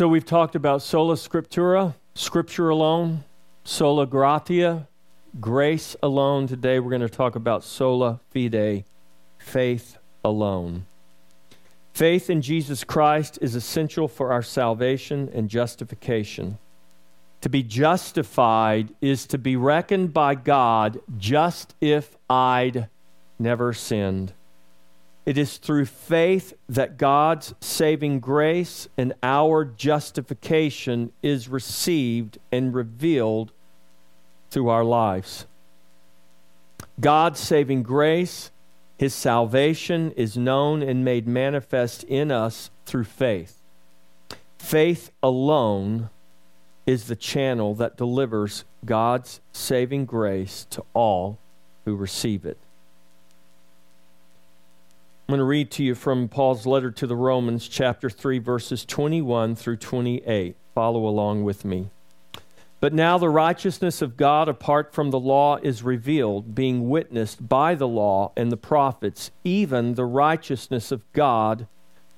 [0.00, 3.24] So we've talked about sola scriptura, scripture alone,
[3.64, 4.88] sola gratia,
[5.38, 6.46] grace alone.
[6.46, 8.84] Today we're going to talk about sola fide,
[9.36, 10.86] faith alone.
[11.92, 16.56] Faith in Jesus Christ is essential for our salvation and justification.
[17.42, 22.88] To be justified is to be reckoned by God just if I'd
[23.38, 24.32] never sinned.
[25.30, 33.52] It is through faith that God's saving grace and our justification is received and revealed
[34.50, 35.46] through our lives.
[36.98, 38.50] God's saving grace,
[38.98, 43.60] His salvation, is known and made manifest in us through faith.
[44.58, 46.10] Faith alone
[46.86, 51.38] is the channel that delivers God's saving grace to all
[51.84, 52.58] who receive it.
[55.30, 58.84] I'm going to read to you from Paul's letter to the Romans, chapter 3, verses
[58.84, 60.56] 21 through 28.
[60.74, 61.90] Follow along with me.
[62.80, 67.76] But now the righteousness of God apart from the law is revealed, being witnessed by
[67.76, 71.68] the law and the prophets, even the righteousness of God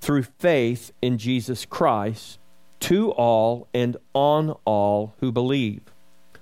[0.01, 2.39] through faith in Jesus Christ,
[2.81, 5.83] to all and on all who believe.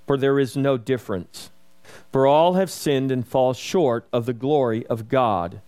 [0.07, 1.51] For there is no difference.
[2.13, 5.63] For all have sinned and fall short of the glory of God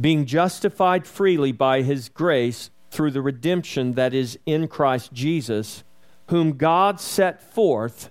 [0.00, 5.84] being justified freely by his grace through the redemption that is in Christ Jesus,
[6.28, 8.10] whom God set forth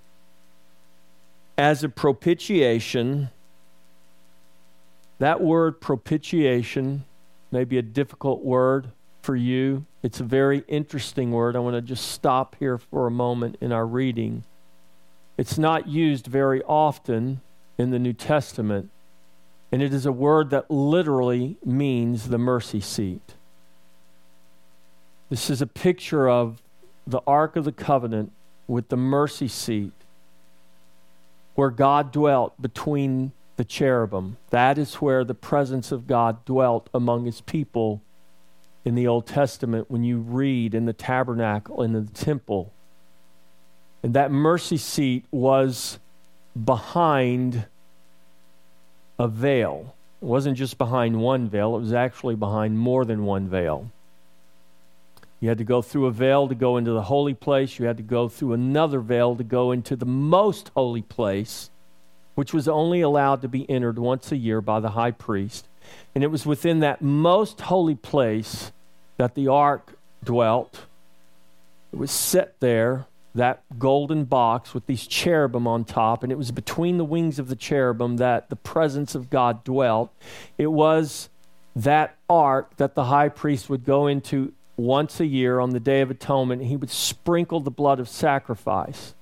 [1.58, 3.30] as a propitiation.
[5.20, 7.06] That word propitiation
[7.52, 9.86] may be a difficult word for you.
[10.02, 11.56] It's a very interesting word.
[11.56, 14.44] I want to just stop here for a moment in our reading.
[15.38, 17.42] It's not used very often
[17.78, 18.89] in the New Testament.
[19.73, 23.33] And it is a word that literally means the mercy seat.
[25.31, 26.61] This is a picture of
[27.07, 28.31] the Ark of the Covenant
[28.67, 29.93] with the mercy seat
[31.55, 34.38] where God dwelt between the cherubim.
[34.52, 38.03] That is where the presence of God dwelt among his people
[38.86, 42.71] in the Old Testament when you read in the tabernacle in the temple.
[44.03, 45.98] And that mercy seat was
[46.64, 47.65] behind
[49.23, 49.95] a veil.
[50.22, 53.89] It wasn't just behind one veil, it was actually behind more than one veil.
[55.39, 57.80] You had to go through a veil to go into the holy place.
[57.80, 61.70] You had to go through another veil to go into the most holy place,
[62.36, 65.67] which was only allowed to be entered once a year by the high priest.
[66.16, 68.72] And it was within that most holy place
[69.17, 70.86] that the ark dwelt.
[71.92, 73.05] It was set there
[73.36, 77.48] that golden box with these cherubim on top, and it was between the wings of
[77.48, 80.11] the cherubim that the presence of God dwelt.
[80.58, 81.30] It was
[81.76, 86.02] that ark that the high priest would go into once a year on the Day
[86.02, 89.16] of Atonement, and he would sprinkle the blood of sacrifice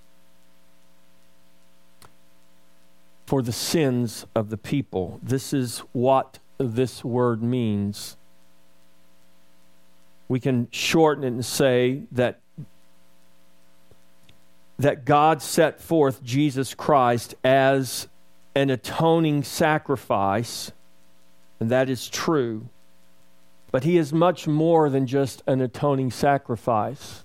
[3.26, 5.20] for the sins of the people.
[5.24, 8.18] This is what this word means.
[10.28, 12.40] We can shorten it and say that
[14.81, 18.08] that God set forth Jesus Christ as
[18.56, 20.72] an atoning sacrifice,
[21.59, 22.68] and that is true.
[23.72, 27.24] But he is much more than just an atoning sacrifice.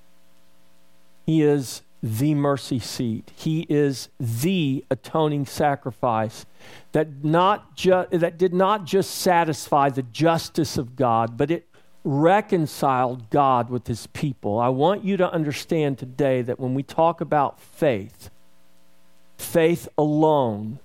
[1.24, 3.32] He is the mercy seat.
[3.34, 6.46] He is the atoning sacrifice
[6.92, 11.66] that, not ju- that did not just satisfy the justice of God, but it
[12.06, 14.60] reconciled God with his people.
[14.60, 18.30] I want you to understand today that when we talk about faith,
[19.36, 20.78] faith alone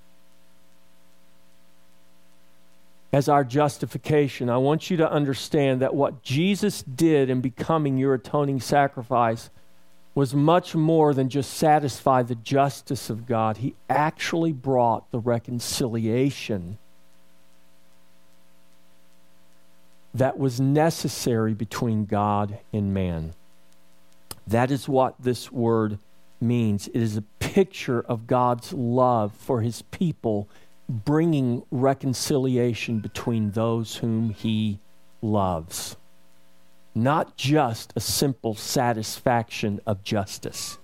[3.13, 8.15] as our justification, I want you to understand that what Jesus did in becoming your
[8.15, 9.51] atoning sacrifice
[10.15, 13.57] was much more than just satisfy the justice of God.
[13.57, 16.79] He actually brought the reconciliation
[20.13, 23.33] that was necessary between God and man.
[24.45, 25.99] That is what this word
[26.41, 26.87] means.
[26.87, 30.49] It is a picture of God's love for his people,
[30.89, 34.79] bringing reconciliation between those whom he
[35.21, 35.95] loves.
[36.93, 40.77] Not just a simple satisfaction of justice.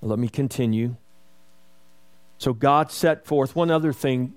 [0.00, 0.96] Let me continue.
[2.38, 4.34] So, God set forth one other thing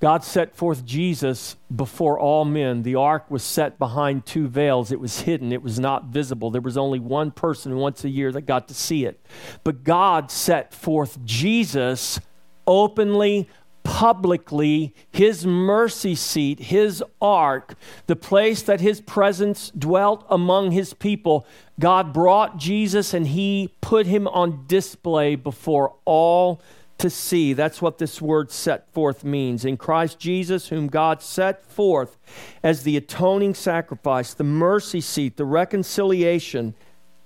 [0.00, 2.82] God set forth Jesus before all men.
[2.82, 4.92] The ark was set behind two veils.
[4.92, 6.50] It was hidden, it was not visible.
[6.50, 9.24] There was only one person once a year that got to see it.
[9.62, 12.20] But God set forth Jesus
[12.66, 13.48] openly,
[13.82, 17.74] publicly his mercy seat, his ark,
[18.06, 21.46] the place that his presence dwelt among his people.
[21.78, 26.60] God brought Jesus and he put him on display before all
[27.04, 27.52] to see.
[27.52, 29.66] That's what this word set forth means.
[29.66, 32.16] In Christ Jesus, whom God set forth
[32.62, 36.74] as the atoning sacrifice, the mercy seat, the reconciliation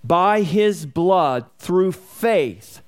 [0.02, 2.82] by his blood through faith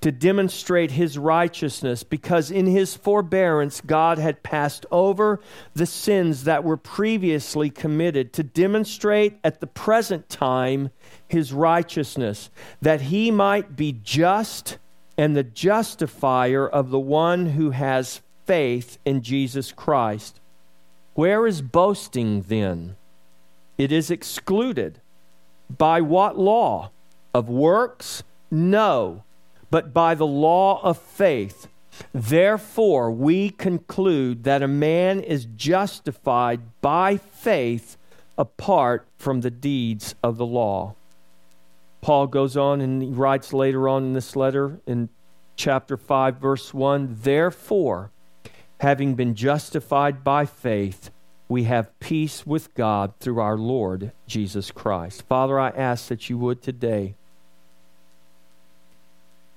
[0.00, 5.40] to demonstrate his righteousness, because in his forbearance God had passed over
[5.74, 10.88] the sins that were previously committed, to demonstrate at the present time
[11.28, 12.48] his righteousness,
[12.80, 14.78] that he might be just
[15.20, 20.40] and the justifier of the one who has faith in Jesus Christ.
[21.12, 22.96] Where is boasting then?
[23.76, 25.02] It is excluded.
[25.76, 26.90] By what law?
[27.34, 28.22] Of works?
[28.50, 29.22] No,
[29.70, 31.68] but by the law of faith.
[32.14, 37.98] Therefore, we conclude that a man is justified by faith
[38.38, 40.94] apart from the deeds of the law.
[42.00, 45.08] Paul goes on and he writes later on in this letter in
[45.56, 48.10] chapter 5, verse 1 Therefore,
[48.80, 51.10] having been justified by faith,
[51.48, 55.24] we have peace with God through our Lord Jesus Christ.
[55.28, 57.14] Father, I ask that you would today,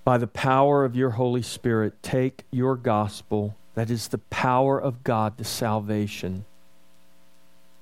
[0.03, 5.03] by the power of your Holy Spirit, take your gospel, that is the power of
[5.03, 6.45] God to salvation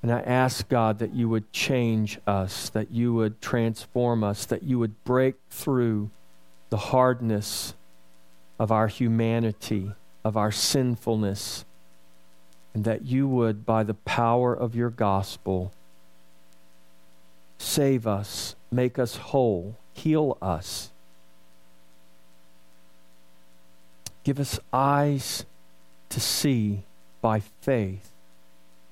[0.01, 4.63] and I ask, God, that you would change us, that you would transform us, that
[4.63, 6.09] you would break through
[6.69, 7.75] the hardness
[8.59, 9.92] of our humanity,
[10.25, 11.65] of our sinfulness,
[12.74, 15.71] and that you would, by the power of your gospel,
[17.59, 20.89] save us, make us whole, heal us.
[24.24, 25.45] Give us eyes
[26.09, 26.83] to see
[27.21, 28.11] by faith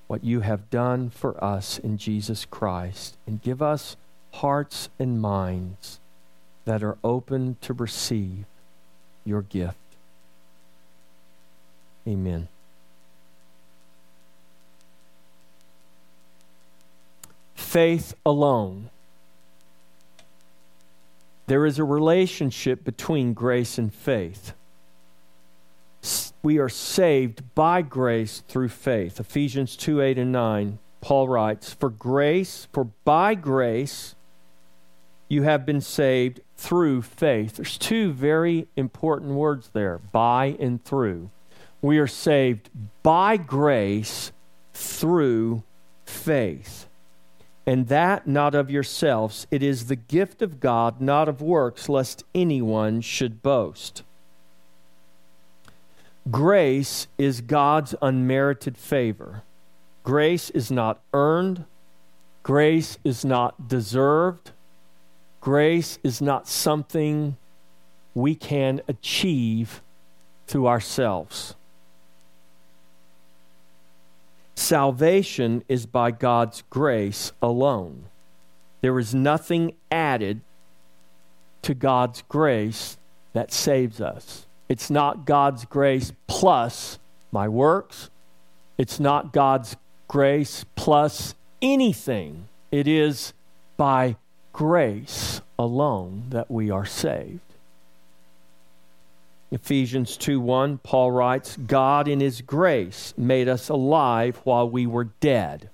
[0.10, 3.96] what you have done for us in Jesus Christ and give us
[4.34, 6.00] hearts and minds
[6.66, 8.46] that are open to receive
[9.24, 9.78] your gift.
[12.08, 12.48] Amen.
[17.54, 18.90] Faith alone.
[21.46, 24.54] There is a relationship between grace and faith
[26.42, 29.20] we are saved by grace through faith.
[29.20, 34.16] Ephesians 2 8 and 9, Paul writes, For grace, for by grace
[35.28, 37.56] you have been saved through faith.
[37.56, 41.30] There's two very important words there by and through.
[41.82, 42.70] We are saved
[43.04, 44.32] by grace
[44.74, 45.64] through
[46.06, 46.88] faith.
[47.66, 52.24] And that not of yourselves, it is the gift of God, not of works, lest
[52.34, 54.04] anyone should boast.
[56.30, 59.44] Grace is God's unmerited favor.
[60.04, 61.66] Grace is not earned.
[62.44, 64.52] Grace is not deserved.
[65.40, 67.38] Grace is not something
[68.14, 69.82] we can achieve
[70.48, 71.56] through ourselves.
[74.56, 78.06] Salvation is by God's grace alone.
[78.82, 80.42] There is nothing added
[81.62, 82.98] to God's grace
[83.34, 84.46] that saves us.
[84.70, 87.00] It's not God's grace plus
[87.32, 88.10] my works.
[88.78, 89.76] It's not God's
[90.08, 92.48] grace plus anything.
[92.72, 93.34] It is
[93.78, 94.16] by
[94.54, 97.42] grace alone that we are saved.
[99.52, 105.06] Ephesians 2 1, Paul writes, God in his grace made us alive while we were
[105.20, 105.70] dead.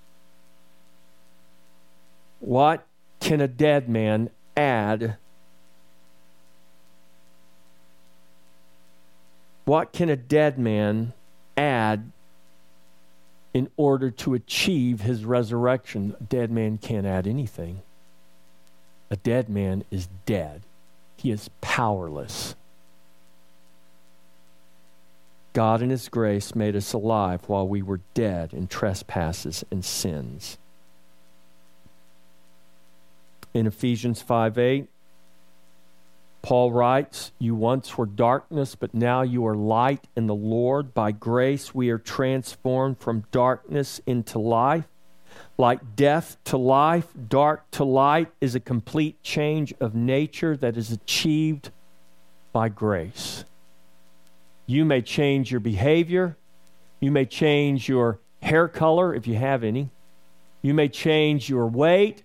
[2.40, 2.86] What
[3.20, 5.18] can a dead man add
[9.66, 11.14] What can a dead man
[11.58, 12.12] add
[13.54, 16.16] in order to achieve his resurrection?
[16.20, 17.82] A dead man can't add anything.
[19.12, 20.62] A dead man is dead,
[21.18, 22.56] he is powerless.
[25.56, 30.58] God, in His grace, made us alive while we were dead in trespasses and sins.
[33.54, 34.90] In Ephesians 5 8,
[36.46, 40.94] Paul writes, You once were darkness, but now you are light in the Lord.
[40.94, 44.86] By grace we are transformed from darkness into life.
[45.58, 50.92] Like death to life, dark to light is a complete change of nature that is
[50.92, 51.72] achieved
[52.54, 53.44] by grace.
[54.68, 56.38] You may change your behavior.
[57.00, 59.90] You may change your hair color if you have any.
[60.62, 62.22] You may change your weight.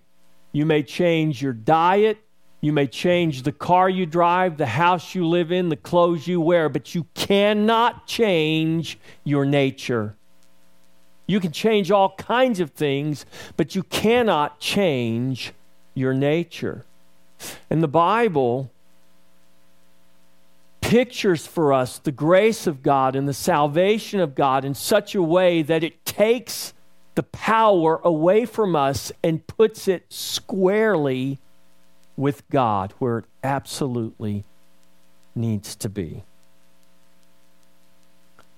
[0.51, 2.19] You may change your diet.
[2.61, 6.39] You may change the car you drive, the house you live in, the clothes you
[6.39, 10.15] wear, but you cannot change your nature.
[11.25, 13.25] You can change all kinds of things,
[13.57, 15.53] but you cannot change
[15.95, 16.85] your nature.
[17.69, 18.69] And the Bible
[20.81, 25.23] pictures for us the grace of God and the salvation of God in such a
[25.23, 26.73] way that it takes
[27.15, 31.39] the power away from us and puts it squarely
[32.15, 34.43] with God where it absolutely
[35.35, 36.23] needs to be.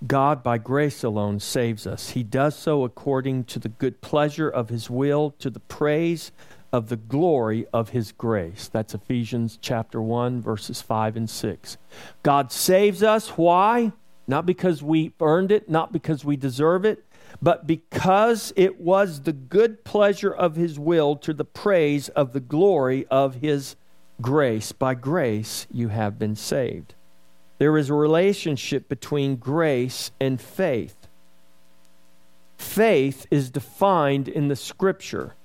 [0.05, 2.09] God, by grace alone, saves us.
[2.09, 6.31] He does so according to the good pleasure of His will, to the praise
[6.73, 8.67] of the glory of His grace.
[8.67, 11.77] That's Ephesians chapter 1, verses 5 and 6.
[12.21, 13.29] God saves us.
[13.29, 13.93] Why?
[14.27, 17.05] Not because we earned it, not because we deserve it,
[17.43, 22.39] but because it was the good pleasure of his will to the praise of the
[22.39, 23.75] glory of his
[24.21, 24.71] grace.
[24.71, 26.93] By grace you have been saved.
[27.57, 30.95] There is a relationship between grace and faith.
[32.57, 35.35] Faith is defined in the scripture.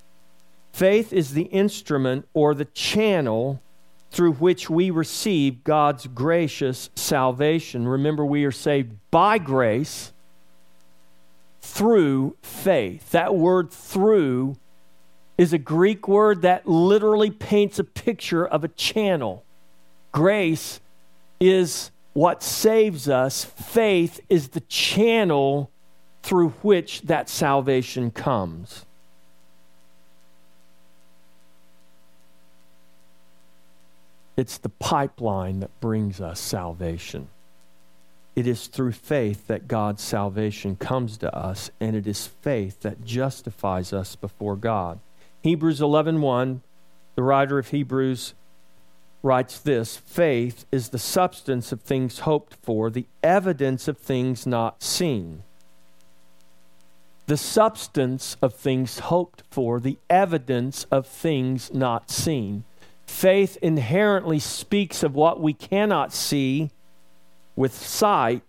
[0.73, 3.61] Faith is the instrument or the channel
[4.13, 7.89] through which we receive God's gracious salvation.
[7.89, 10.13] Remember, we are saved by grace
[11.69, 13.11] through faith.
[13.11, 14.57] That word through
[15.37, 19.45] is a Greek word that literally paints a picture of a channel.
[20.11, 20.81] Grace
[21.39, 25.71] is what saves us, faith is the channel
[26.23, 28.85] through which that salvation comes.
[34.37, 37.29] It's the pipeline that brings us salvation.
[38.39, 43.05] It is through faith that God's salvation comes to us, and it is faith that
[43.05, 45.01] justifies us before God.
[45.43, 46.63] Hebrews 11:1, 1,
[47.17, 48.35] the writer of Hebrews
[49.25, 54.85] writes this, faith is the substance of things hoped for, the evidence of things not
[54.85, 55.43] seen.
[57.27, 62.63] The substance of things hoped for, the evidence of things not seen.
[63.05, 66.71] Faith inherently speaks of what we cannot see
[67.59, 68.43] with sight,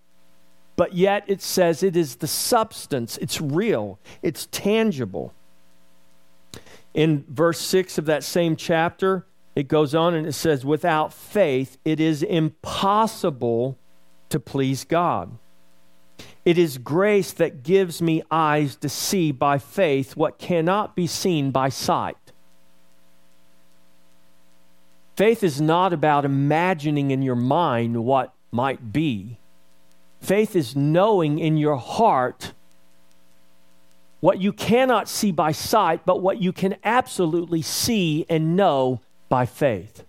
[0.75, 5.33] but yet it says it is the substance, it's real, it's tangible.
[6.93, 9.25] In verse 6 of that same chapter,
[9.55, 13.77] it goes on and it says, Without faith, it is impossible
[14.29, 15.31] to please God.
[16.45, 21.49] It is grace that gives me eyes to see by faith what cannot be seen
[21.49, 22.15] by sight.
[25.15, 29.37] Faith is not about imagining in your mind what might be.
[30.21, 32.53] Faith is knowing in your heart
[34.19, 39.45] what you cannot see by sight, but what you can absolutely see and know by
[39.45, 40.03] faith.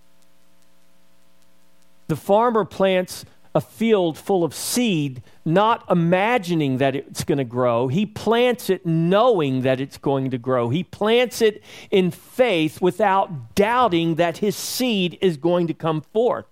[2.08, 7.88] The farmer plants a field full of seed, not imagining that it's going to grow.
[7.88, 10.68] He plants it knowing that it's going to grow.
[10.68, 16.46] He plants it in faith without doubting that his seed is going to come forth.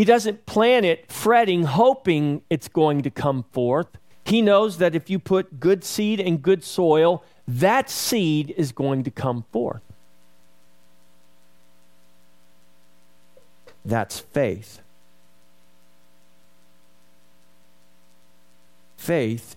[0.00, 3.98] He doesn't plant it fretting, hoping it's going to come forth.
[4.24, 9.04] He knows that if you put good seed in good soil, that seed is going
[9.04, 9.82] to come forth.
[13.84, 14.80] That's faith.
[18.96, 19.54] Faith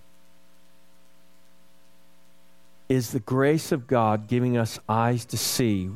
[2.90, 5.90] is the grace of God giving us eyes to see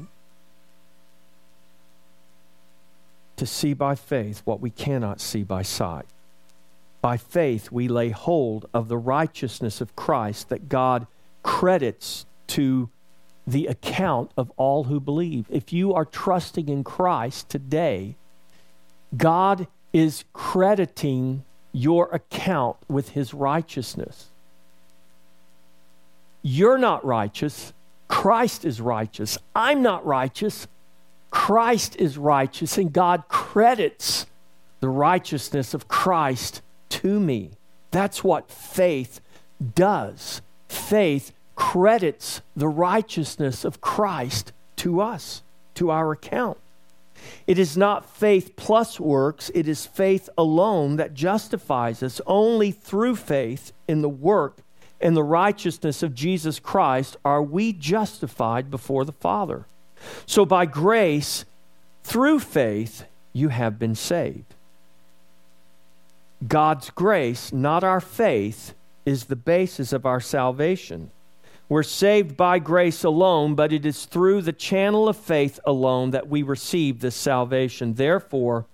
[3.38, 6.06] to see by faith what we cannot see by sight.
[7.01, 11.08] By faith, we lay hold of the righteousness of Christ that God
[11.44, 12.89] credits to
[13.46, 15.46] the account of all who believe.
[15.50, 18.15] If you are trusting in Christ today,
[19.15, 24.27] God is crediting your account with his righteousness.
[26.41, 27.74] You're not righteous.
[28.08, 29.38] Christ is righteous.
[29.56, 30.67] I'm not righteous.
[31.31, 34.25] Christ is righteous, and God credits
[34.79, 37.51] the righteousness of Christ to me.
[37.91, 39.19] That's what faith
[39.75, 40.41] does.
[40.67, 45.41] Faith credits the righteousness of Christ to us,
[45.75, 46.57] to our account.
[47.48, 52.22] It is not faith plus works, it is faith alone that justifies us.
[52.27, 54.60] Only through faith in the work
[55.01, 59.65] and the righteousness of Jesus Christ are we justified before the Father.
[60.25, 61.45] So by grace,
[62.03, 64.55] through faith, you have been saved.
[66.47, 68.73] God's grace, not our faith,
[69.05, 71.11] is the basis of our salvation.
[71.69, 76.29] We're saved by grace alone, but it is through the channel of faith alone that
[76.29, 77.95] we receive this salvation.
[77.95, 78.65] Therefore,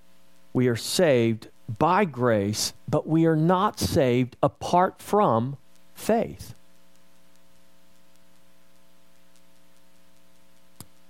[0.54, 1.48] we are saved
[1.80, 5.58] by grace, but we are not saved apart from
[5.96, 6.54] faith.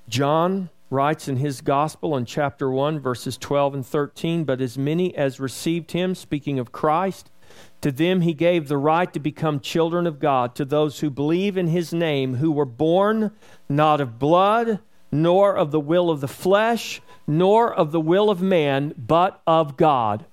[0.08, 5.16] John writes in his gospel in chapter 1, verses 12 and 13 But as many
[5.16, 7.32] as received him, speaking of Christ,
[7.82, 11.58] to them he gave the right to become children of God, to those who believe
[11.58, 13.32] in his name, who were born
[13.68, 14.80] not of blood,
[15.12, 19.78] nor of the will of the flesh, nor of the will of man, but of
[19.78, 20.26] God.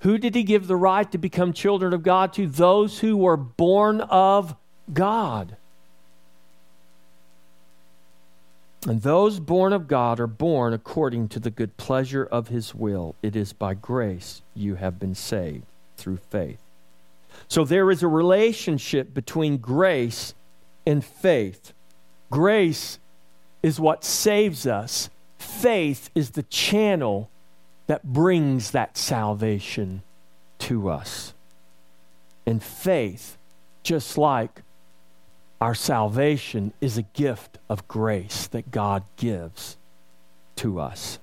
[0.00, 2.46] Who did he give the right to become children of God to?
[2.46, 4.54] Those who were born of
[4.92, 5.56] God.
[8.86, 13.14] And those born of God are born according to the good pleasure of his will.
[13.22, 15.64] It is by grace you have been saved
[15.96, 16.62] through faith.
[17.48, 20.34] So there is a relationship between grace
[20.86, 21.72] and faith.
[22.30, 22.98] Grace
[23.62, 27.28] is what saves us, faith is the channel
[27.88, 30.02] that brings that salvation
[30.58, 31.34] to us.
[32.46, 33.36] And faith,
[33.82, 34.62] just like
[35.60, 39.76] our salvation, is a gift of grace that God gives
[40.56, 41.18] to us.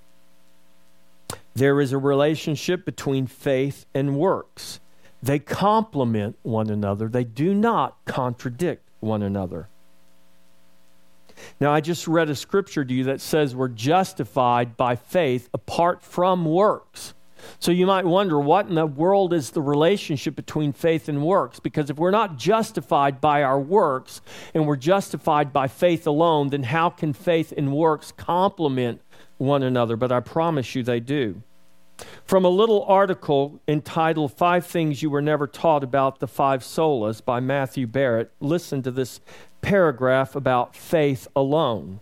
[1.53, 4.79] There is a relationship between faith and works.
[5.23, 9.69] They complement one another, they do not contradict one another.
[11.59, 16.01] Now, I just read a scripture to you that says we're justified by faith apart
[16.01, 17.13] from works.
[17.59, 21.59] So you might wonder what in the world is the relationship between faith and works?
[21.59, 24.21] Because if we're not justified by our works
[24.53, 29.01] and we're justified by faith alone, then how can faith and works complement
[29.37, 29.95] one another?
[29.95, 31.41] But I promise you they do.
[32.25, 37.23] From a little article entitled Five Things You Were Never Taught About the Five Solas
[37.23, 39.21] by Matthew Barrett, listen to this
[39.61, 41.99] paragraph about faith alone.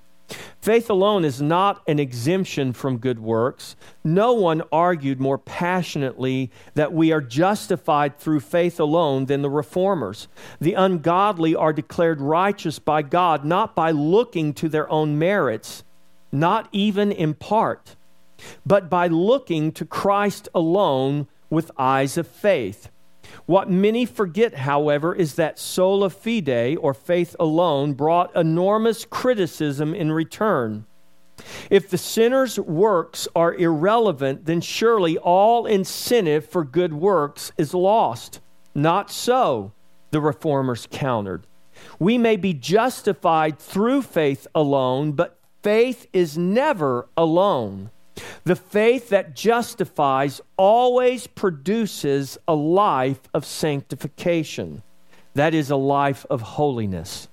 [0.61, 3.75] Faith alone is not an exemption from good works.
[4.03, 10.27] No one argued more passionately that we are justified through faith alone than the reformers.
[10.61, 15.83] The ungodly are declared righteous by God not by looking to their own merits,
[16.31, 17.95] not even in part,
[18.65, 22.89] but by looking to Christ alone with eyes of faith.
[23.45, 30.11] What many forget, however, is that sola fide, or faith alone, brought enormous criticism in
[30.11, 30.85] return.
[31.69, 38.39] If the sinner's works are irrelevant, then surely all incentive for good works is lost.
[38.75, 39.71] Not so,
[40.11, 41.47] the reformers countered.
[41.99, 47.89] We may be justified through faith alone, but faith is never alone.
[48.43, 54.83] The faith that justifies always produces a life of sanctification.
[55.33, 57.27] That is a life of holiness.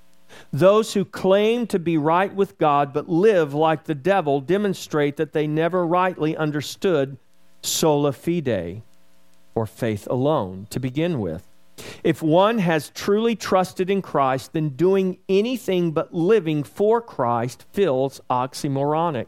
[0.52, 5.32] Those who claim to be right with God but live like the devil demonstrate that
[5.32, 7.18] they never rightly understood
[7.62, 8.82] sola fide,
[9.54, 11.46] or faith alone, to begin with.
[12.04, 18.20] If one has truly trusted in Christ, then doing anything but living for Christ feels
[18.30, 19.26] oxymoronic.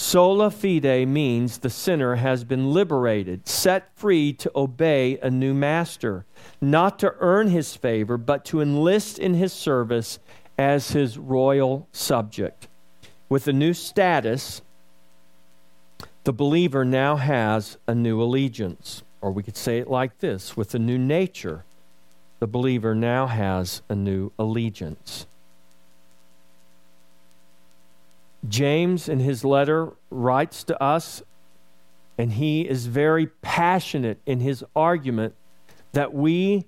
[0.00, 6.24] Sola fide means the sinner has been liberated, set free to obey a new master,
[6.60, 10.20] not to earn his favor, but to enlist in his service
[10.56, 12.68] as his royal subject.
[13.28, 14.62] With a new status,
[16.22, 19.02] the believer now has a new allegiance.
[19.20, 21.64] Or we could say it like this with a new nature,
[22.38, 25.26] the believer now has a new allegiance.
[28.46, 31.22] James, in his letter, writes to us,
[32.16, 35.34] and he is very passionate in his argument
[35.92, 36.64] that we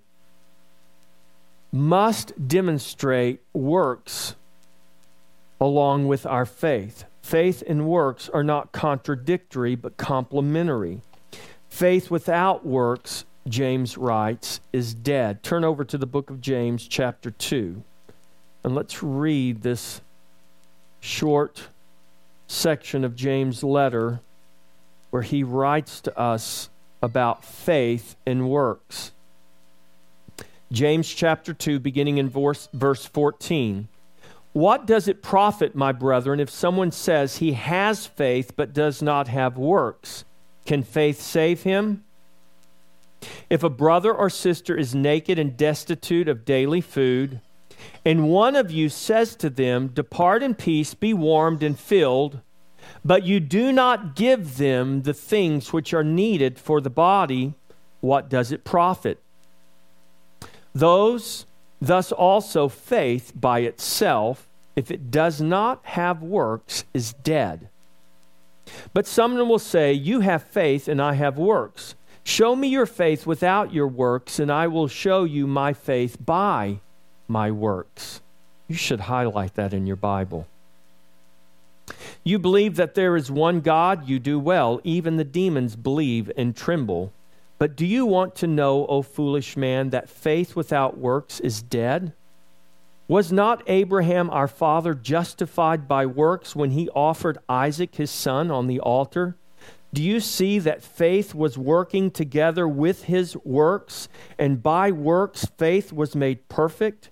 [1.72, 4.34] must demonstrate works
[5.60, 7.04] along with our faith.
[7.22, 11.02] Faith and works are not contradictory, but complementary.
[11.68, 15.42] Faith without works, James writes, is dead.
[15.42, 17.82] Turn over to the book of James, chapter 2,
[18.64, 20.00] and let's read this
[21.00, 21.68] short
[22.46, 24.20] section of James' letter
[25.10, 26.68] where he writes to us
[27.02, 29.12] about faith and works.
[30.70, 33.88] James chapter 2, beginning in verse, verse 14.
[34.52, 39.28] What does it profit, my brethren, if someone says he has faith but does not
[39.28, 40.24] have works?
[40.66, 42.04] Can faith save him?
[43.48, 47.40] If a brother or sister is naked and destitute of daily food,
[48.04, 52.40] and one of you says to them, Depart in peace, be warmed and filled,
[53.04, 57.54] but you do not give them the things which are needed for the body,
[58.00, 59.22] what does it profit?
[60.74, 61.46] Those
[61.80, 67.68] Thus also faith by itself, if it does not have works, is dead.
[68.92, 71.94] But someone will say, You have faith, and I have works.
[72.22, 76.80] Show me your faith without your works, and I will show you my faith by
[77.30, 78.20] my works.
[78.68, 80.46] You should highlight that in your Bible.
[82.22, 84.80] You believe that there is one God, you do well.
[84.84, 87.12] Even the demons believe and tremble.
[87.58, 92.12] But do you want to know, O foolish man, that faith without works is dead?
[93.08, 98.66] Was not Abraham our father justified by works when he offered Isaac his son on
[98.66, 99.34] the altar?
[99.92, 105.92] Do you see that faith was working together with his works, and by works faith
[105.92, 107.10] was made perfect?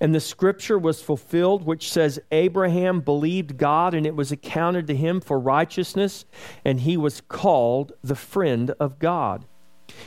[0.00, 4.96] And the scripture was fulfilled, which says, Abraham believed God, and it was accounted to
[4.96, 6.24] him for righteousness,
[6.64, 9.44] and he was called the friend of God.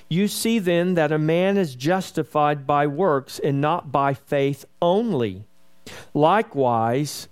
[0.09, 5.43] You see then that a man is justified by works and not by faith only.
[6.13, 7.27] Likewise,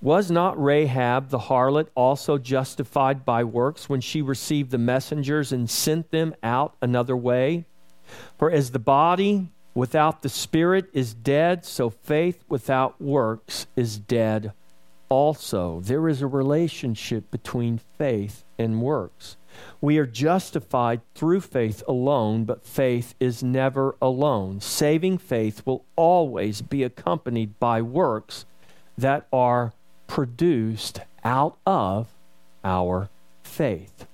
[0.00, 5.68] was not Rahab the harlot also justified by works when she received the messengers and
[5.68, 7.64] sent them out another way?
[8.38, 14.52] For as the body without the spirit is dead, so faith without works is dead
[15.10, 15.80] also.
[15.80, 19.36] There is a relationship between faith and works.
[19.82, 24.62] We are justified through faith alone, but faith is never alone.
[24.62, 28.46] Saving faith will always be accompanied by works
[28.96, 29.74] that are
[30.06, 32.08] produced out of
[32.64, 33.10] our
[33.42, 34.06] faith.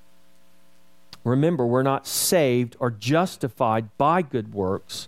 [1.22, 5.06] Remember, we're not saved or justified by good works,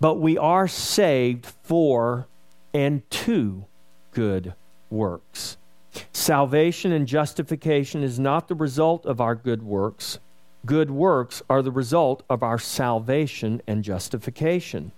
[0.00, 2.26] but we are saved for
[2.72, 3.64] and to
[4.12, 4.54] good
[4.90, 5.56] works.
[6.12, 10.18] Salvation and justification is not the result of our good works.
[10.66, 14.92] Good works are the result of our salvation and justification.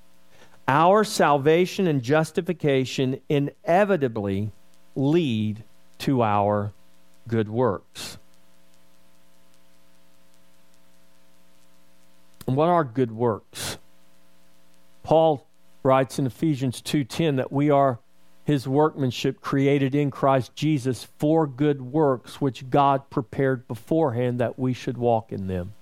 [0.66, 4.50] Our salvation and justification inevitably
[4.94, 5.64] lead
[5.98, 6.72] to our
[7.28, 8.18] good works.
[12.46, 13.78] And what are good works?
[15.10, 15.44] Paul
[15.82, 17.98] writes in Ephesians 2:10 that we are
[18.44, 24.72] his workmanship created in Christ Jesus for good works which God prepared beforehand that we
[24.72, 25.72] should walk in them.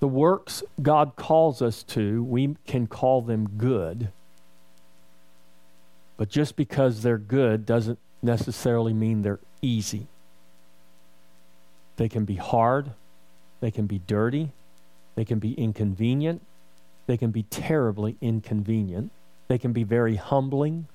[0.00, 4.10] The works God calls us to, we can call them good.
[6.16, 10.08] But just because they're good doesn't necessarily mean they're easy.
[11.94, 12.90] They can be hard,
[13.60, 14.50] they can be dirty,
[15.14, 16.42] they can be inconvenient,
[17.06, 19.10] they can be terribly inconvenient.
[19.48, 20.86] They can be very humbling.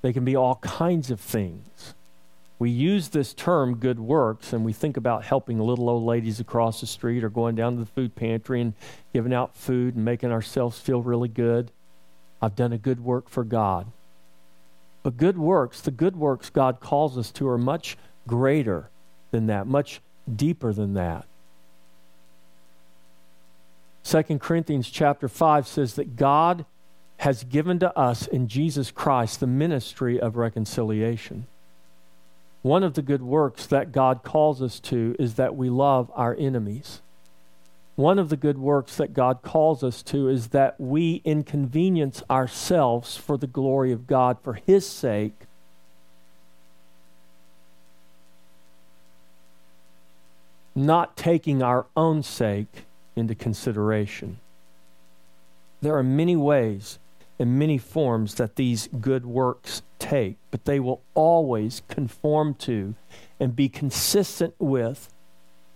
[0.00, 1.94] They can be all kinds of things.
[2.58, 6.80] We use this term good works and we think about helping little old ladies across
[6.80, 8.74] the street or going down to the food pantry and
[9.12, 11.70] giving out food and making ourselves feel really good.
[12.40, 13.88] I've done a good work for God.
[15.02, 17.98] But good works, the good works God calls us to, are much
[18.28, 18.88] greater
[19.32, 20.00] than that, much
[20.32, 21.26] deeper than that.
[24.04, 26.64] 2 Corinthians chapter 5 says that God
[27.18, 31.46] has given to us in Jesus Christ the ministry of reconciliation.
[32.62, 36.36] One of the good works that God calls us to is that we love our
[36.38, 37.00] enemies.
[37.94, 43.16] One of the good works that God calls us to is that we inconvenience ourselves
[43.16, 45.34] for the glory of God, for His sake.
[50.74, 54.38] Not taking our own sake into consideration.
[55.80, 56.98] There are many ways
[57.38, 62.94] and many forms that these good works take, but they will always conform to
[63.40, 65.12] and be consistent with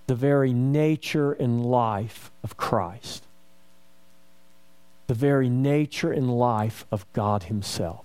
[0.06, 3.24] the very nature and life of Christ,
[5.08, 8.04] the very nature and life of God Himself.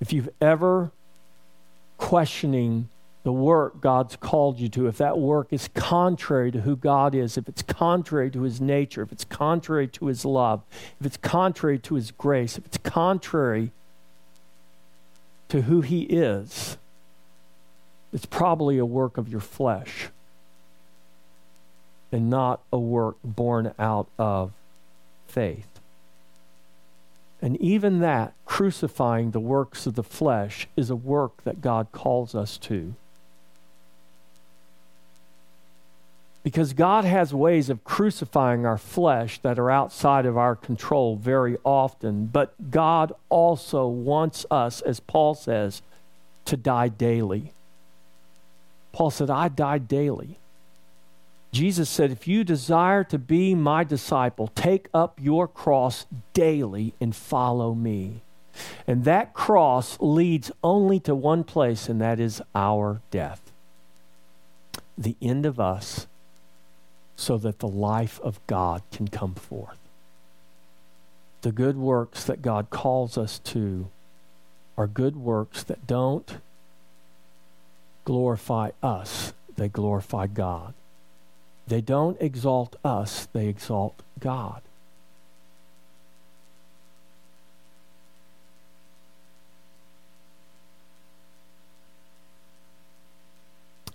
[0.00, 0.90] If you've ever
[1.96, 2.88] questioning
[3.22, 7.36] the work God's called you to, if that work is contrary to who God is,
[7.38, 10.62] if it's contrary to his nature, if it's contrary to his love,
[10.98, 13.70] if it's contrary to his grace, if it's contrary
[15.48, 16.78] to who he is,
[18.12, 20.08] it's probably a work of your flesh
[22.10, 24.52] and not a work born out of
[25.28, 25.68] faith.
[27.40, 32.34] And even that, crucifying the works of the flesh, is a work that God calls
[32.34, 32.94] us to.
[36.42, 41.56] Because God has ways of crucifying our flesh that are outside of our control very
[41.64, 42.26] often.
[42.26, 45.82] But God also wants us, as Paul says,
[46.46, 47.52] to die daily.
[48.92, 50.38] Paul said, I die daily.
[51.52, 57.14] Jesus said, If you desire to be my disciple, take up your cross daily and
[57.14, 58.22] follow me.
[58.86, 63.52] And that cross leads only to one place, and that is our death.
[64.96, 66.06] The end of us,
[67.16, 69.78] so that the life of God can come forth.
[71.42, 73.88] The good works that God calls us to
[74.78, 76.38] are good works that don't
[78.04, 80.74] glorify us, they glorify God.
[81.66, 84.62] They don't exalt us, they exalt God.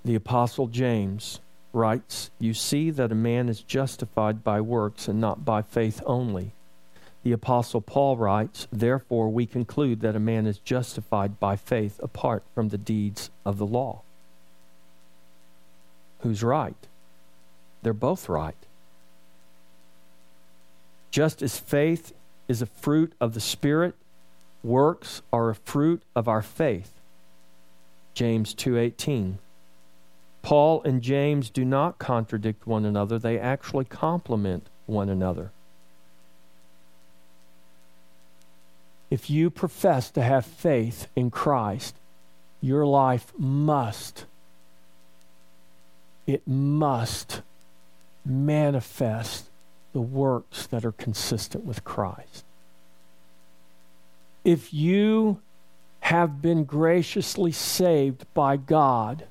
[0.06, 1.42] The Apostle James
[1.78, 6.54] writes, You see that a man is justified by works and not by faith only.
[7.24, 12.44] The Apostle Paul writes, Therefore we conclude that a man is justified by faith apart
[12.54, 14.02] from the deeds of the law.
[16.22, 16.88] Who's right?
[17.84, 18.56] They're both right.
[21.12, 22.14] Just as faith
[22.48, 23.96] is a fruit of the Spirit,
[24.64, 26.92] works are a fruit of our faith.
[28.14, 29.38] James 2:18.
[30.48, 35.52] Paul and James do not contradict one another, they actually complement one another.
[39.10, 41.98] If you profess to have faith in Christ,
[42.62, 44.24] your life must,
[46.26, 47.42] it must
[48.26, 49.50] manifest
[49.92, 52.46] the works that are consistent with Christ.
[54.46, 55.42] If you
[56.00, 59.26] have been graciously saved by God,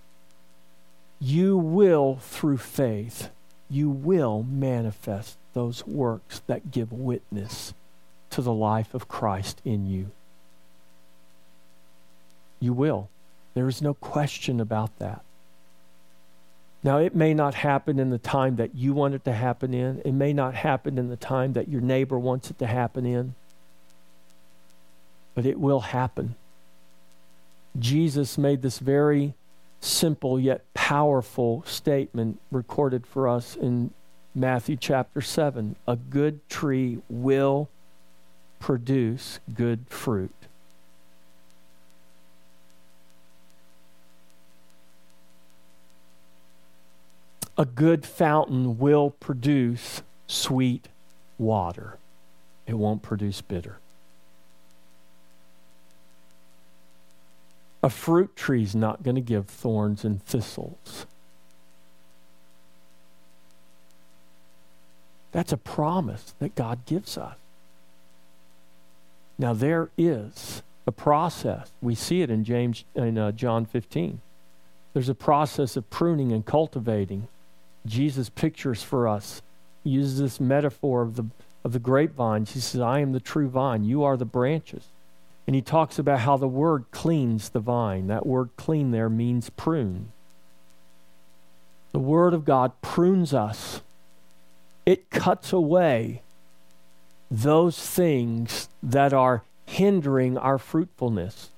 [1.20, 3.30] you will, through faith,
[3.70, 7.74] you will manifest those works that give witness
[8.30, 10.10] to the life of Christ in you.
[12.60, 13.08] You will.
[13.54, 15.22] There is no question about that.
[16.82, 20.02] Now, it may not happen in the time that you want it to happen in.
[20.04, 23.34] It may not happen in the time that your neighbor wants it to happen in.
[25.34, 26.36] But it will happen.
[27.78, 29.34] Jesus made this very
[29.80, 33.90] simple yet powerful statement recorded for us in
[34.34, 35.76] Matthew chapter 7.
[35.88, 37.68] A good tree will
[38.60, 40.34] produce good fruit.
[47.58, 50.88] A good fountain will produce sweet
[51.38, 51.96] water.
[52.66, 53.78] It won't produce bitter.
[57.82, 61.06] A fruit tree is not going to give thorns and thistles.
[65.32, 67.36] That's a promise that God gives us.
[69.38, 71.70] Now there is a process.
[71.82, 74.20] We see it in James in uh, John 15.
[74.94, 77.28] There's a process of pruning and cultivating.
[77.84, 79.42] Jesus pictures for us.
[79.84, 81.26] Uses this metaphor of the
[81.62, 82.52] of the grapevines.
[82.52, 83.84] He says, "I am the true vine.
[83.84, 84.88] You are the branches."
[85.46, 88.08] And he talks about how the word cleans the vine.
[88.08, 90.12] That word clean there means prune.
[91.92, 93.80] The word of God prunes us.
[94.84, 96.22] It cuts away
[97.30, 101.50] those things that are hindering our fruitfulness.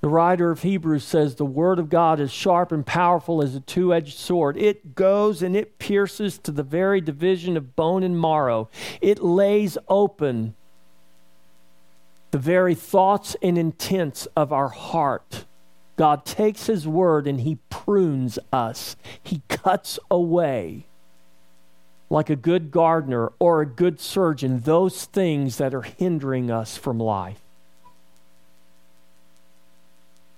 [0.00, 3.60] The writer of Hebrews says the word of God is sharp and powerful as a
[3.60, 4.56] two edged sword.
[4.56, 8.68] It goes and it pierces to the very division of bone and marrow.
[9.00, 10.54] It lays open
[12.32, 15.44] the very thoughts and intents of our heart.
[15.96, 20.86] God takes his word and he prunes us, he cuts away
[22.10, 26.98] like a good gardener or a good surgeon, those things that are hindering us from
[26.98, 27.40] life.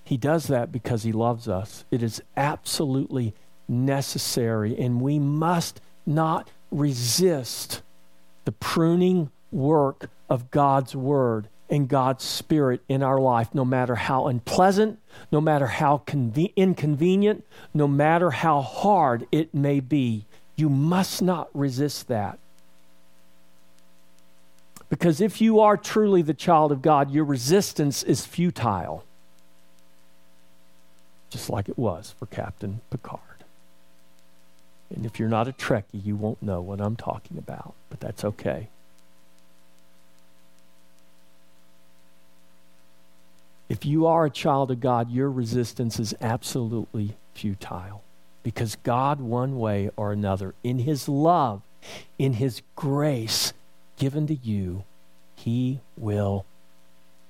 [0.05, 1.85] He does that because he loves us.
[1.91, 3.35] It is absolutely
[3.67, 7.83] necessary, and we must not resist
[8.45, 14.29] the pruning work of God's Word and God's Spirit in our life, no matter how
[14.29, 15.01] unpleasant,
[15.33, 20.25] no matter how conve- inconvenient, no matter how hard it may be.
[20.55, 22.39] You must not resist that.
[24.89, 29.05] Because if you are truly the child of God, your resistance is futile.
[31.31, 33.21] Just like it was for Captain Picard.
[34.95, 38.25] And if you're not a Trekkie, you won't know what I'm talking about, but that's
[38.25, 38.69] okay.
[43.69, 48.03] If you are a child of God, your resistance is absolutely futile
[48.43, 51.63] because God, one way or another, in His love,
[52.19, 53.53] in His grace
[53.97, 54.85] given to you,
[55.35, 56.45] He will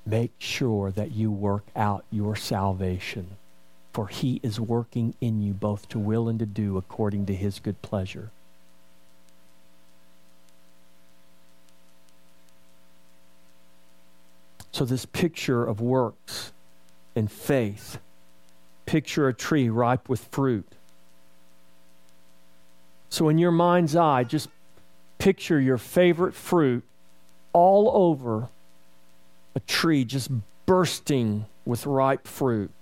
[0.05, 3.37] make sure that you work out your salvation
[3.94, 7.61] for he is working in you both to will and to do according to his
[7.61, 8.31] good pleasure.
[14.75, 16.53] So, this picture of works
[17.15, 17.99] and faith,
[18.87, 20.67] picture a tree ripe with fruit.
[23.09, 24.49] So, in your mind's eye, just
[25.19, 26.83] picture your favorite fruit
[27.53, 28.49] all over
[29.55, 30.29] a tree, just
[30.67, 32.73] bursting with ripe fruit.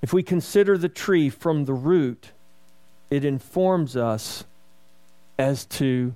[0.00, 2.30] If we consider the tree from the root,
[3.10, 4.44] it informs us
[5.40, 6.14] as to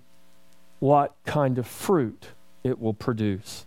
[0.78, 2.28] what kind of fruit
[2.62, 3.64] it will produce.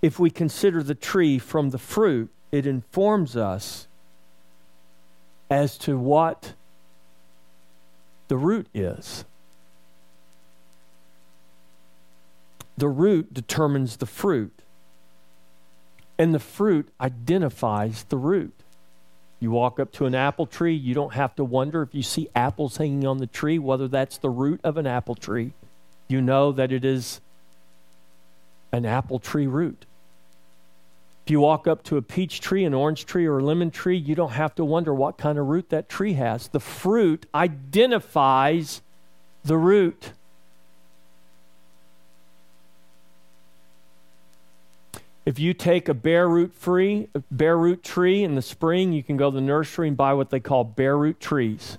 [0.00, 3.88] If we consider the tree from the fruit, it informs us
[5.50, 6.54] as to what
[8.28, 9.24] the root is.
[12.76, 14.52] The root determines the fruit,
[16.16, 18.54] and the fruit identifies the root.
[19.40, 22.28] You walk up to an apple tree, you don't have to wonder if you see
[22.36, 25.52] apples hanging on the tree, whether that's the root of an apple tree.
[26.06, 27.20] You know that it is
[28.72, 29.86] an apple tree root.
[31.28, 33.98] If you walk up to a peach tree, an orange tree, or a lemon tree,
[33.98, 36.48] you don't have to wonder what kind of root that tree has.
[36.48, 38.80] The fruit identifies
[39.44, 40.12] the root.
[45.26, 49.18] If you take a bare root free, bare root tree in the spring, you can
[49.18, 51.76] go to the nursery and buy what they call bare root trees.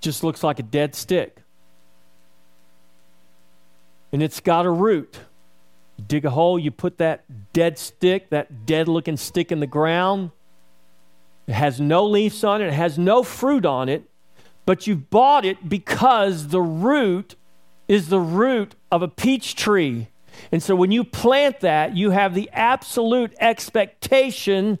[0.00, 1.38] Just looks like a dead stick.
[4.12, 5.18] And it's got a root.
[6.06, 10.30] Dig a hole, you put that dead stick, that dead looking stick in the ground.
[11.46, 14.04] It has no leaves on it, it has no fruit on it,
[14.66, 17.36] but you bought it because the root
[17.86, 20.08] is the root of a peach tree.
[20.50, 24.78] And so when you plant that, you have the absolute expectation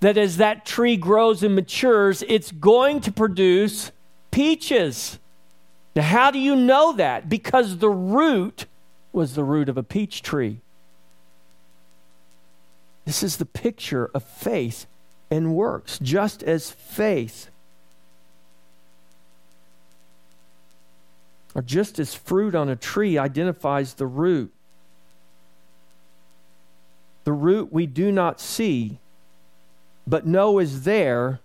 [0.00, 3.92] that as that tree grows and matures, it's going to produce
[4.30, 5.18] peaches.
[5.94, 7.28] Now, how do you know that?
[7.28, 8.66] Because the root
[9.16, 10.60] was the root of a peach tree.
[13.06, 14.86] This is the picture of faith
[15.30, 17.48] and works, just as faith
[21.56, 24.52] or just as fruit on a tree identifies the root.
[27.24, 28.98] The root we do not see,
[30.06, 31.40] but know is there,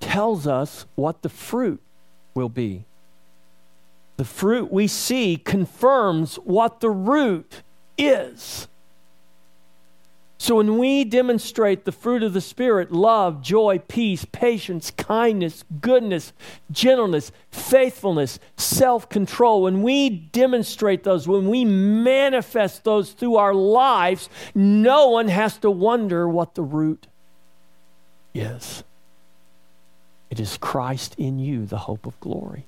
[0.00, 1.80] tells us what the fruit
[2.34, 2.84] will be.
[4.20, 7.62] The fruit we see confirms what the root
[7.96, 8.68] is.
[10.36, 16.34] So when we demonstrate the fruit of the Spirit love, joy, peace, patience, kindness, goodness,
[16.70, 24.28] gentleness, faithfulness, self control when we demonstrate those, when we manifest those through our lives,
[24.54, 27.06] no one has to wonder what the root
[28.34, 28.84] is.
[30.28, 32.66] It is Christ in you, the hope of glory.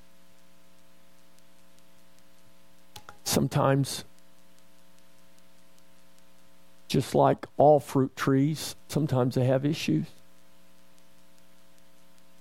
[3.23, 4.03] Sometimes,
[6.87, 10.05] just like all fruit trees, sometimes they have issues.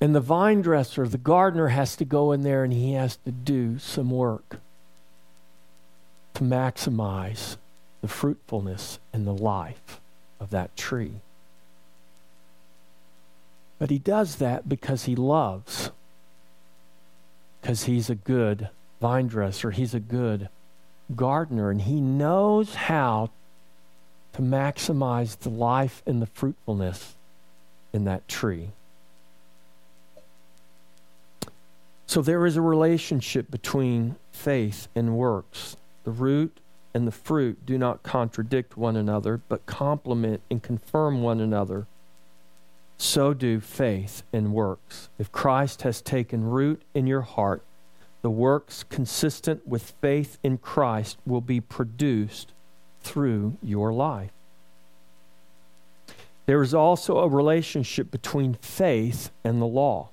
[0.00, 3.30] And the vine dresser, the gardener, has to go in there and he has to
[3.30, 4.58] do some work
[6.34, 7.56] to maximize
[8.00, 10.00] the fruitfulness and the life
[10.40, 11.20] of that tree.
[13.78, 15.90] But he does that because he loves,
[17.60, 20.48] because he's a good vine dresser, he's a good
[21.16, 23.30] gardener and he knows how
[24.34, 27.14] to maximize the life and the fruitfulness
[27.92, 28.70] in that tree.
[32.06, 35.76] So there is a relationship between faith and works.
[36.04, 36.58] The root
[36.94, 41.86] and the fruit do not contradict one another, but complement and confirm one another.
[42.98, 45.08] So do faith and works.
[45.18, 47.62] If Christ has taken root in your heart,
[48.22, 52.52] the works consistent with faith in Christ will be produced
[53.02, 54.30] through your life.
[56.46, 60.08] There is also a relationship between faith and the law.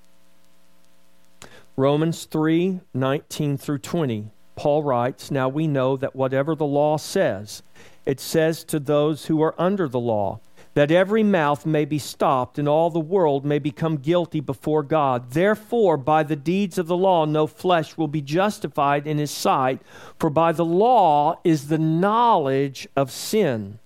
[1.76, 4.32] Romans 3 19 through 20.
[4.56, 7.64] Paul writes, Now we know that whatever the law says,
[8.06, 10.40] it says to those who are under the law
[10.80, 15.32] that every mouth may be stopped and all the world may become guilty before God.
[15.32, 19.82] Therefore, by the deeds of the law, no flesh will be justified in his sight,
[20.18, 23.80] for by the law is the knowledge of sin.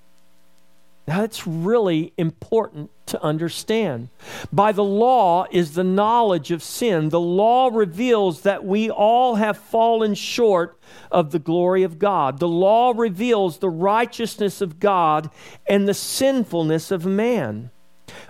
[1.06, 4.08] That's really important to understand.
[4.54, 7.10] By the law is the knowledge of sin.
[7.10, 10.80] The law reveals that we all have fallen short
[11.12, 12.39] of the glory of God.
[12.39, 15.30] The law reveals the righteousness of God
[15.68, 17.70] and the sinfulness of man.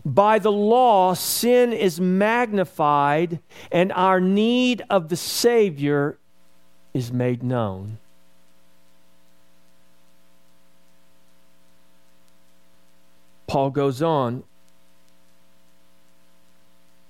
[0.03, 3.39] By the law, sin is magnified,
[3.71, 6.17] and our need of the Savior
[6.93, 7.99] is made known.
[13.53, 14.43] Paul goes on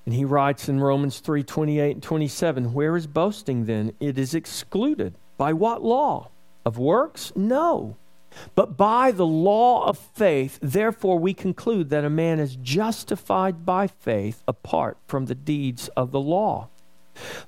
[0.06, 3.94] and he writes in Romans 3 28 and 27 Where is boasting then?
[4.02, 5.16] It is excluded.
[5.38, 6.32] By what law?
[6.66, 7.32] Of works?
[7.34, 7.96] No.
[8.56, 13.88] But by the law of faith, therefore, we conclude that a man is justified by
[13.88, 16.68] faith apart from the deeds of the law.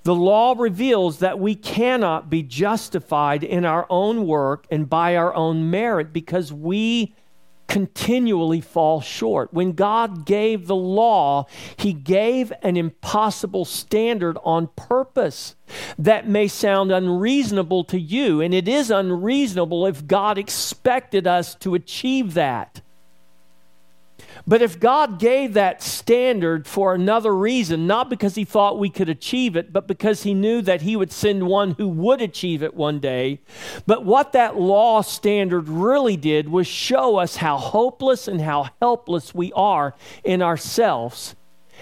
[0.04, 5.34] The law reveals that we cannot be justified in our own work and by our
[5.34, 7.14] own merit because we
[7.68, 9.54] continually fall short.
[9.54, 11.46] When God gave the law,
[11.78, 15.56] He gave an impossible standard on purpose
[15.98, 21.76] that may sound unreasonable to you, and it is unreasonable if God expected us to
[21.76, 22.82] achieve that.
[24.48, 29.10] But if God gave that standard for another reason, not because he thought we could
[29.10, 32.76] achieve it, but because he knew that he would send one who would achieve it
[32.76, 33.40] one day,
[33.88, 39.34] but what that law standard really did was show us how hopeless and how helpless
[39.34, 41.36] we are in ourselves.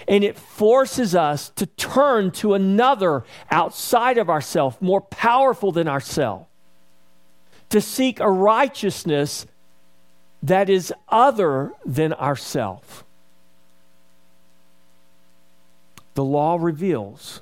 [0.08, 6.46] And it forces us to turn to another outside of ourselves, more powerful than ourselves,
[7.68, 9.46] to seek a righteousness
[10.44, 13.02] that is other than ourself.
[16.12, 17.40] The law reveals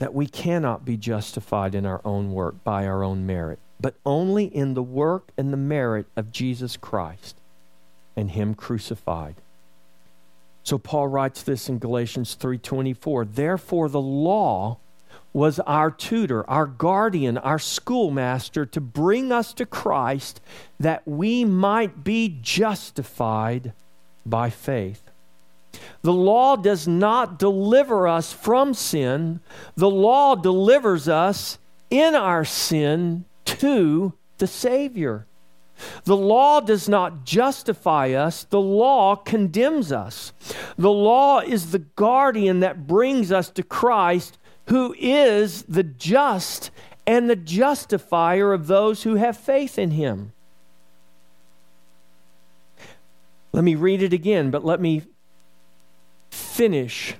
[0.00, 4.46] that we cannot be justified in our own work by our own merit, but only
[4.46, 7.36] in the work and the merit of Jesus Christ
[8.16, 9.36] and him crucified.
[10.64, 14.78] So Paul writes this in Galatians 3:24, therefore the law
[15.34, 20.40] was our tutor, our guardian, our schoolmaster to bring us to Christ
[20.78, 23.74] that we might be justified
[24.24, 25.02] by faith.
[26.02, 29.40] The law does not deliver us from sin,
[29.74, 31.58] the law delivers us
[31.90, 35.26] in our sin to the Savior.
[36.04, 40.32] The law does not justify us, the law condemns us.
[40.78, 46.70] The law is the guardian that brings us to Christ who is the just
[47.06, 50.32] and the justifier of those who have faith in him.
[53.52, 55.02] Let me read it again, but let me
[56.30, 57.14] finish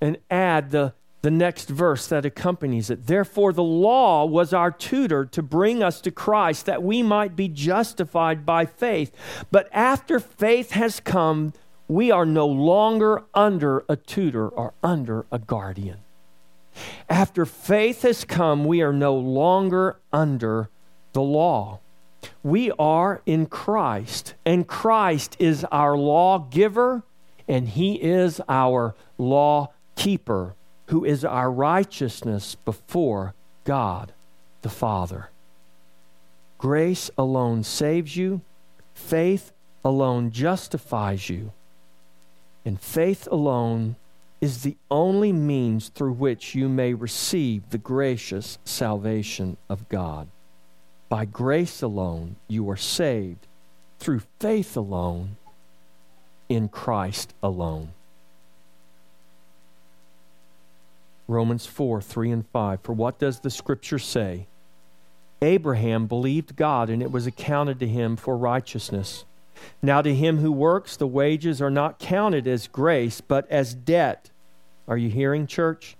[0.00, 0.92] and add the,
[1.22, 3.06] the next verse that accompanies it.
[3.06, 7.48] Therefore, the law was our tutor to bring us to Christ that we might be
[7.48, 9.14] justified by faith.
[9.50, 11.54] But after faith has come,
[11.88, 15.98] we are no longer under a tutor or under a guardian.
[17.08, 20.68] After faith has come, we are no longer under
[21.12, 21.80] the law.
[22.42, 27.02] We are in Christ, and Christ is our lawgiver,
[27.48, 30.54] and He is our law keeper,
[30.86, 34.12] who is our righteousness before God
[34.62, 35.30] the Father.
[36.58, 38.40] Grace alone saves you,
[38.94, 39.52] faith
[39.84, 41.52] alone justifies you,
[42.64, 43.96] and faith alone
[44.40, 50.28] is the only means through which you may receive the gracious salvation of God.
[51.08, 53.46] By grace alone, you are saved,
[53.98, 55.36] through faith alone,
[56.48, 57.92] in Christ alone.
[61.28, 62.80] Romans 4 3 and 5.
[62.82, 64.46] For what does the scripture say?
[65.42, 69.24] Abraham believed God, and it was accounted to him for righteousness.
[69.82, 74.30] Now, to him who works, the wages are not counted as grace, but as debt.
[74.88, 75.96] Are you hearing, church?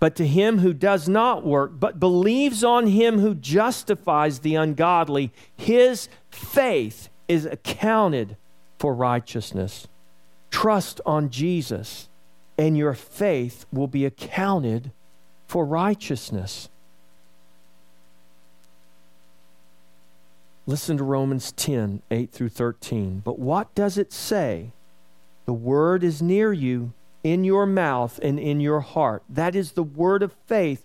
[0.00, 5.32] But to him who does not work, but believes on him who justifies the ungodly,
[5.56, 8.36] his faith is accounted
[8.78, 9.88] for righteousness.
[10.50, 12.08] Trust on Jesus,
[12.56, 14.92] and your faith will be accounted
[15.46, 16.68] for righteousness.
[20.68, 23.22] Listen to Romans 10 8 through 13.
[23.24, 24.72] But what does it say?
[25.46, 26.92] The word is near you,
[27.24, 29.22] in your mouth and in your heart.
[29.30, 30.84] That is the word of faith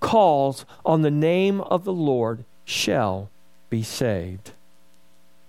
[0.00, 3.30] calls on the name of the Lord shall
[3.70, 4.52] be saved.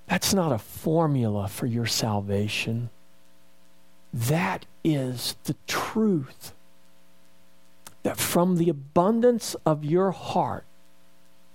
[0.07, 2.89] That's not a formula for your salvation.
[4.13, 6.53] That is the truth.
[8.03, 10.65] That from the abundance of your heart,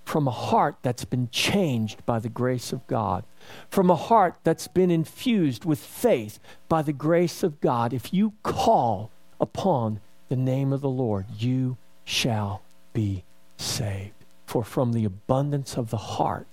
[0.05, 3.23] from a heart that's been changed by the grace of God,
[3.69, 6.39] from a heart that's been infused with faith
[6.69, 9.09] by the grace of God, if you call
[9.41, 12.61] upon the name of the Lord, you shall
[12.95, 13.23] be
[13.57, 14.13] saved.
[14.47, 16.47] For from the abundance of the heart,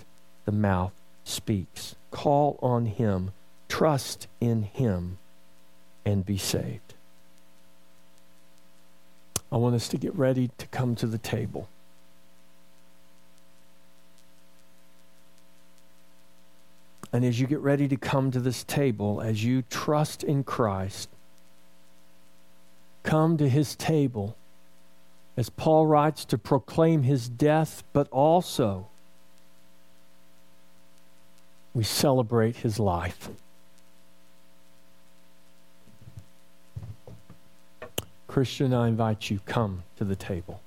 [0.45, 0.93] the mouth
[1.25, 1.95] speaks.
[2.11, 3.31] Call on him,
[3.69, 5.19] trust in him,
[6.05, 6.95] and be saved.
[9.51, 11.69] I want us to get ready to come to the table.
[17.13, 21.11] And as you get ready to come to this table, as you trust in Christ,
[23.03, 24.35] come to his table,
[25.37, 28.89] as Paul writes, to proclaim his death, but also
[31.75, 33.31] we celebrate his life.
[38.27, 40.61] Christian, I invite you, come to the table.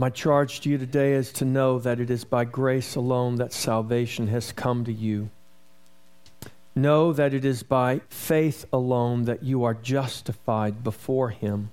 [0.00, 3.52] My charge to you today is to know that it is by grace alone that
[3.52, 5.30] salvation has come to you.
[6.76, 11.70] Know that it is by faith alone that you are justified before Him.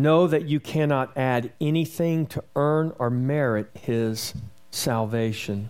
[0.00, 4.32] Know that you cannot add anything to earn or merit His
[4.70, 5.68] salvation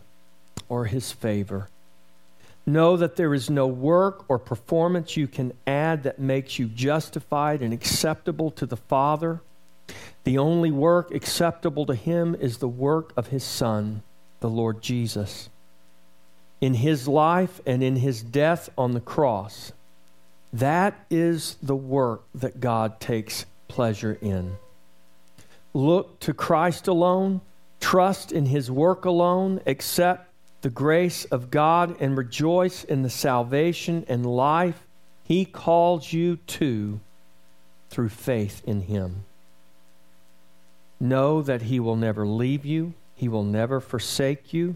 [0.69, 1.69] or His favor.
[2.65, 7.61] Know that there is no work or performance you can add that makes you justified
[7.61, 9.41] and acceptable to the Father.
[10.23, 14.05] The only work acceptable to Him is the work of His Son,
[14.39, 15.49] the Lord Jesus.
[16.61, 19.73] In His life and in His death on the cross,
[20.53, 24.57] that is the work that God takes pleasure in.
[25.73, 27.41] Look to Christ alone,
[27.79, 30.29] trust in His work alone, accept
[30.63, 34.85] the grace of God and rejoice in the salvation and life
[35.25, 36.99] He calls you to
[37.89, 39.25] through faith in Him.
[40.99, 44.75] Know that He will never leave you, He will never forsake you.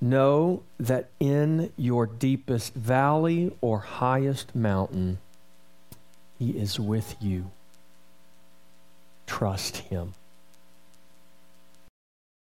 [0.00, 5.18] Know that in your deepest valley or highest mountain,
[6.38, 7.50] He is with you.
[9.26, 10.14] Trust Him.